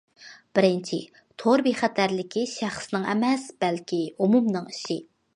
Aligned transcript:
بىرىنچى، 0.59 0.97
تور 1.43 1.61
بىخەتەرلىكى 1.67 2.45
شەخسنىڭ 2.53 3.05
ئەمەس، 3.13 3.43
بەلكى 3.65 3.99
ئومۇمنىڭ 4.17 4.73
ئىشى. 4.73 4.99